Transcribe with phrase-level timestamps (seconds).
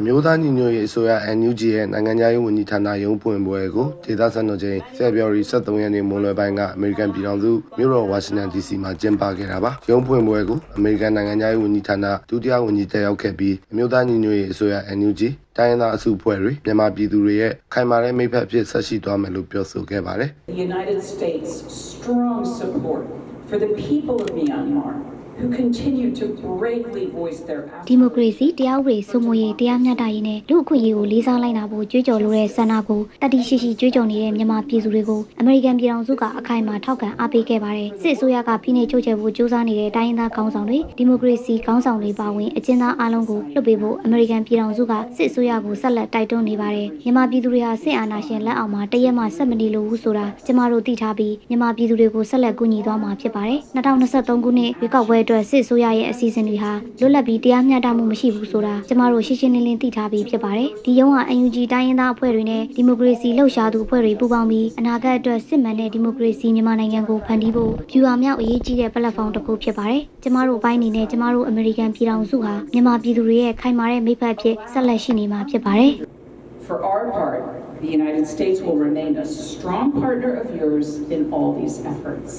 [0.00, 15.20] အမျိုးသားညီညွတ်ရေးအစိုးရ NUG ရဲ့နိုင်ငံခြားရေးဝန်ကြီးဌာနရုံးဖွင့်ပွဲကိုဒေသစံတော်ချိန်ဖေဖော်ဝါရီ23ရက်နေ့မွန်းလွဲပိုင်းကအမေရိကန်ပြည်ထောင်စုမြို့တော်ဝါရှင်တန် DC မှာကျင်းပခဲ့တာပါရုံးဖွင့်ပွဲကိုအမေရိကန်နိုင်ငံခြားရေးဝန်ကြီးဌာနဒုတိယဝန်ကြီးတက်ရောက်ခဲ့ပြီးအမျိုးသားညီညွတ်ရေးအစိုးရ NUG
[15.56, 21.52] တိုင်းရင်းသားအစုအဖွဲ့တွေမြန်မာပြည်သူတွေရဲ့ခိုင်မာတဲ့မိဖက်အဖြစ်ဆက်ရှိသွားမယ်လို့ပြောဆိုခဲ့ပါတယ် The United States'
[21.82, 23.02] strong support
[23.48, 24.92] for the people of Myanmar
[25.38, 26.24] who continue to
[26.60, 75.92] bravely voice their ဒီမိုကရေစီတရားဥပဒေစိုးမိုးရေးတရားမျှတရေးနဲ့လူ့အခွင့်အရေးကိုလေးစားလိုက်နာဖို့ကြွေးကြော်လိုတဲ့ဆန္ဒကိုတတိရှိရှိကြွေးကြော်နေတဲ့မြန်မာပြည်သူတွေကိုအမေရိကန်ပြည်ထောင်စုကအခိုင်အမာထောက်ခံအားပေးခဲ့ပါတယ်စစ်အစိုးရကဖိနှိပ်ချုပ်ချယ်ဖို့ကြိုးစားနေတဲ့တိုင်းရင်းသားခေါင်းဆောင်တွေဒီမိုကရေစီခေါင်းဆောင်တွေပါဝင်အကျဉ်းသားအလုံးကိုလွှတ်ပေးဖို့အမေရိကန်ပြည်ထောင်စုကစစ်အစိုးရကိုဆက်လက်တိုက်တွန်းနေပါတယ်မြန်မာပြည်သူတွေဟာစစ်အာဏာရှင်လက်အောက်မှာတရက်မှဆက်မနေလို့ဘူးဆိုတာကျမတို့သိထားပြီးမြန်မာပြည်သူတွေကိုဆက်လက်ကူညီသွားမှာဖြစ်ပါတယ်2023ခုနှစ်ရွေးကောက်ပွဲအတွက်စစ်အစိုးရရဲ့အစီအစဉ်တွေဟာလွတ်လပ်ပြီးတရားမျှတမှုမရှိဘူးဆိုတာကျမတို့ရှင်းရှင်းလင်းလင်းသိထားပြီးဖြစ်ပါတယ်။ဒီရုံးက UNG တိုင်းရင်းသားအဖွဲ့တွေနဲ့ဒီမိုကရေစီလှုပ်ရှားသူအဖွဲ့တွေပူးပေါင်းပြီးအနာဂတ်အတွက်စစ်မှန်တဲ့ဒီမိုကရေစီမြန်မာနိုင်ငံကိုဖန်တီးဖို့ဖြူဟာမြောက်အရေးကြီးတဲ့ platform တစ်ခုဖြစ်ပါတယ်။ကျမတို့အပိုင်းအနေနဲ့ကျမတို့အမေရိကန်ပြည်ထောင်စုဟာမြန်မာပြည်သူတွေရဲ့ခိုင်မာတဲ့မိဖက်အဖြစ်ဆက်လက်ရှိနေမှာဖြစ်ပါတယ်။
[76.68, 77.40] For our part,
[77.82, 82.32] the United States will remain a strong partner of yours in all these efforts.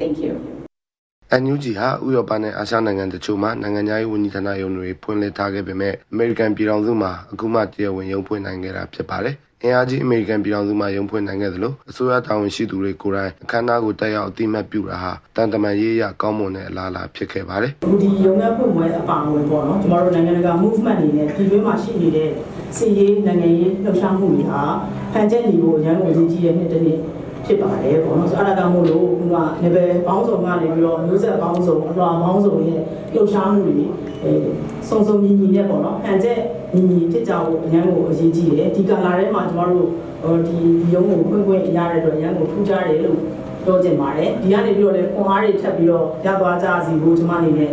[0.00, 0.59] Thank you.
[1.38, 22.30] NUG ဟာဥရောပနဲ့အာရှနိုင်ငံတချို့မှာနိုင်ငံခြားရေးဝန်ကြီးဌာနရုံးတွေဖွင့်လှစ်ထားခဲ့ပေမဲ့အမေရိကန်ပြည်ထောင်စုမှာအခုမှတရားဝင်ရုံးဖွင့်နိုင်ခဲ့တာဖြစ်ပါတယ်။အင်အားကြီးအမေရိကန်ပြည်ထောင်စုမှာရုံးဖွင့်နိုင်ခဲ့သလိုအစိုးရတာဝန်ရှိသူတွေကိုယ်တိုင်အခမ်းအနားကိုတက်ရောက်အသိမှတ်ပြုတာဟာတန်တမာရေးရကောင်းမွန်တဲ့အလားအလာဖြစ်ခဲ့ပါတယ်ဒီဒီရုံးရဖွင့်ပွဲအပါအဝင်ပေါ့နော်ကျမတို့နိုင်ငံတကာ movement တွေနဲ့ဒီတွင်းမှာရှိနေတဲ့
[22.76, 24.62] စီရေးနိုင်ငံရေးလှုပ်ရှားမှုတွေဟာ
[25.12, 27.00] ဖန်ချက်နေဖို့ရန်ကုန်ကြီးကြီးရဲ့နှစ်တစ်နှစ်
[27.50, 32.80] ဖြစ်ပါတယ်ပေါ့နော်ဆိုတော့အဲ့ဒါကမို့လို့ခုက level ပေါင်းစုံကနေပြီးတော့မျိုးဆက်ပေါင်းစုံအလွှာပေါင်းစုံရဲ့
[33.14, 33.86] လှုပ်ရှားမှုတွေ
[34.22, 34.32] အဲ
[34.88, 36.38] စုံစုံညီညီနဲ့ပေါ့နော်ဖန်ချက်
[36.74, 39.88] ညီညီဖြစ်ကြဖို့အရန်ကိုအရေးကြီးတယ်ဒီကာလာထဲမှာကျမတို့
[40.22, 43.18] ဟိုဒီဒီရုံးကိုဖွင့်ခွင့်ရတဲ့အတွက်အရန်ကိုထူးခြားတယ်လို့
[43.64, 47.72] ပြောချင်ပါတယ်ဒီကနေပြီးတော့လည်းခွန်အားတွေထပ်ပြီးတော့ရသွားကြစီဖို့ကျမအနေနဲ့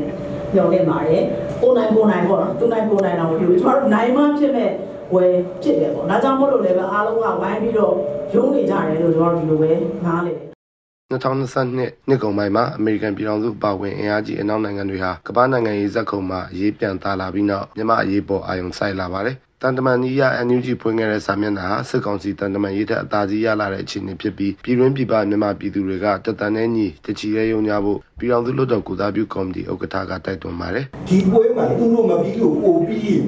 [0.56, 1.24] ညောင်းနေပါတယ်
[1.62, 4.72] ပုံနိုင်ပုံနိုင်ပေါ့နော်သူနိုင်ပုံနိုင်တော့ပြောကျွန်တော်တို့နိုင်မှဖြစ်မဲ့
[5.14, 5.32] ဝယ်
[5.62, 7.94] ဖြစ်တယ်ပေါ့ဒါကြောင့်မို့လို့လည်းပဲအားလုံးကဝိုင်းပြီးတော့
[8.34, 9.72] ရုံးနေကြတယ်လို့ကျွန်တော်တို့ဒီလိုပဲ
[10.06, 10.47] နားလည်တယ်
[11.14, 33.22] 2022နှစ်ကုန်ပိုင်းမှာအမေရိကန်ပြည်ထောင်စုပါဝင်အင်အားကြီးအနောက်နိုင်ငံတွေဟာကမ္ဘာနိုင်ငံရေးဇက်ခုံမှာရေးပြန်သားလာပြီးနောက်မြန်မာအရေးပေါ်အာရုံစိုက်လာပါတယ်။တန်တမန်ကြီးရ NUG ဖွင့်ခဲ့တဲ့စာမျက်နှာဟာစစ်ကောင်စီတန်တမန်ရေးတဲ့အသာစီးရလာတဲ့အခြေအနေဖြစ်ပြီးပြည်တွင်းပြည်ပမြန်မာပြည်သူတွေကတတန်နဲ့ညီတချီရဲယုံကြဖို့ပြည်ထောင်စုလွှတ်တော်ကိုစားပြုကော်မတီဥက္ကဋ္ဌကတိုက်တွန်းပါတယ်ဒီပွဲမှာသူတို့မပြီးလို့ပို့ပြီး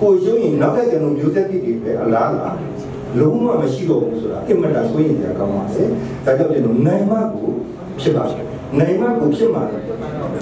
[0.00, 2.56] ကိုရုံးရင်နောက်ထပ်ကျွန်တော်မျိုးဆက်ပြည်တွေပဲအလားလား
[3.18, 5.82] လုံးဝမရှိတော့ဘူးဆိုတာအင်မတန်ဆိုရင်ကြကောင်းပါလေ
[6.24, 7.50] ဒါကြောင့်ကျွန်တော်နိုင်မကို
[8.00, 8.24] ဖြစ်ပါ
[8.78, 9.64] နိုင်မကိုဖြစ်မှာ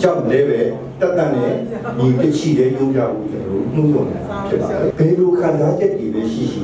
[0.02, 0.60] ကြောင့်လည်းပဲ
[1.00, 1.52] တက်တန်နဲ့
[1.98, 6.62] ညီတချီတဲ့ရုံးကြဖို့ကျွန်တော်နှိုးဆော်နေတာဖြစ်ပါတယ်ဘယ်လိုခံစားချက်တွေပဲရှိရှိ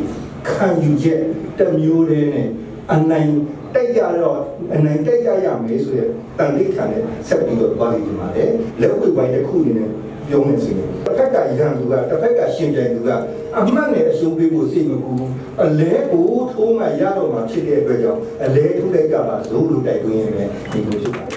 [0.49, 1.21] ခံယူချက်
[1.59, 2.49] တစ်မျိုးတည်းနဲ့
[2.93, 3.31] အနိုင်
[3.75, 4.39] တိုက်ကြတော့
[4.75, 8.45] အနိုင်တိုက်ကြရမယ်ဆိုရင်တန်တိတ်ခံနဲ့ဆက်ပြီးတော့သွားနေကြပါလေ
[8.81, 9.91] လက်ဝဲပိုင်းတစ်ခုအနေနဲ့
[10.29, 13.11] ပြောမယ်ဆိုရင်တစ်ဖက်ကရန်သူကတစ်ဖက်ကရှင်ပြိုင်သူက
[13.59, 15.15] အမှတ်နဲ့အရှုံးပေးဖို့စိတ်မကူ
[15.63, 21.34] အလဲကိုထိုးမှရတော့မှဖြစ်တဲ့အတွက်ကြောင့်အလဲထိုးလိုက်ကြပါဇိုးလိုတိုက်တွင်းရမယ်ဒီလိုဖြစ်ပါတယ်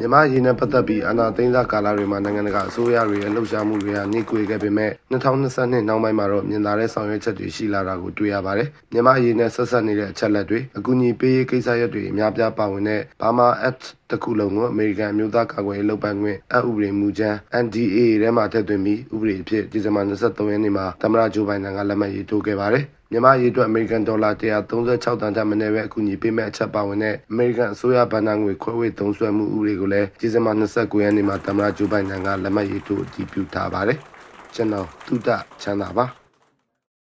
[0.00, 33.98] မြန်မာရေးနဲ့ပတ်သက်ပြီးအာဏာသိမ်းစားကာလတွေမှာနိုင်ငံတကာအစိုးရတွေရဲ့လှုပ်ရှားမှုတွေဟာနှိကွေခဲ့ပေမဲ့2022နောက်ပိုင်းမှာတော့မြင်သာတဲ့ဆောင်ရွက်ချက်တွေရှိလာတာကိုတွေ့ရပါတယ်။မြန်မာရေးနဲ့ဆက်ဆက်နေတဲ့အချက်လက်တွေအကူအညီပေးရေးကိစ္စရပ်တွေအများပြားပါဝင်တဲ့ Burma Act တခုလုံးကိုအမေရိကန်မျိုးသားကာကွယ်ရေးလုပ်ပိုင်ခွင့်အဥပဒေမူကြမ်း NDA ထဲမှာထည့်သွင်းပြီးဥပဒေအဖြစ်ဒီဇင်ဘာ23ရက်နေ့မှာသမ္မတဂျိုးဘိုင်ဒန်ကလက်မှတ်ရေးထိုးခဲ့ပါတယ်။ မြန်မာရေးအတွက်အမေရိကန်ဒေါ်လာ136တန်တန်မနေပဲအကူအညီပေးမဲ့အချက်ပါဝင်တဲ့အမေရိကန်အစိုးရဗန်နာငွေခွဲဝေသုံးစွဲမှုဥပဒေကိုလည်းဒီဇင်ဘာ29ရက်နေ့မှာသမ္မတဂျိုးဘိုင်ဒန်ကလက်မှတ်ရေးထိုးအတည်ပြုထားပါတယ်။
[34.54, 35.28] ကျွန်တော်တုဒ္ဒ
[35.62, 36.06] ချမ်းသာပါ။